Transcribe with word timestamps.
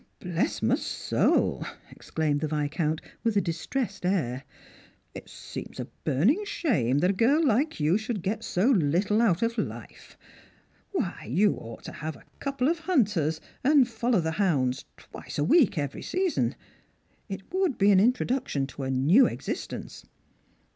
"Bless 0.19 0.63
my 0.63 0.73
soul!" 0.73 1.63
exclaimed 1.91 2.39
the 2.41 2.47
Viscount, 2.47 3.01
with 3.23 3.37
a 3.37 3.39
distressed 3.39 4.03
air." 4.03 4.45
It 5.13 5.29
seems 5.29 5.79
a 5.79 5.85
burning 6.03 6.43
shame 6.43 6.97
that 6.97 7.11
a 7.11 7.13
girl 7.13 7.45
like 7.45 7.79
you 7.79 7.99
should 7.99 8.23
get 8.23 8.43
so 8.43 8.71
little 8.71 9.21
out 9.21 9.43
of 9.43 9.59
life. 9.59 10.17
Why, 10.91 11.27
you 11.29 11.53
ought 11.53 11.83
to 11.83 11.91
have 11.91 12.15
a 12.15 12.23
couple 12.39 12.67
of 12.67 12.79
hunters, 12.79 13.39
and 13.63 13.87
follow 13.87 14.21
the 14.21 14.31
hounds 14.31 14.85
twice 14.97 15.37
a 15.37 15.43
week 15.43 15.77
every 15.77 16.01
season; 16.01 16.55
it 17.29 17.43
'voi:ld 17.51 17.77
be 17.77 17.91
an 17.91 17.99
introduction 17.99 18.65
to 18.65 18.81
a 18.81 18.89
new 18.89 19.27
existence. 19.27 20.03